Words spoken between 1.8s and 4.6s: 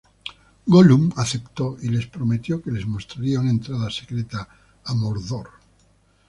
les prometió que les mostraría una entrada secreta